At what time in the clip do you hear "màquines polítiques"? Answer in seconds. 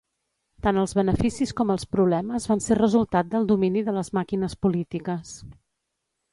4.21-5.39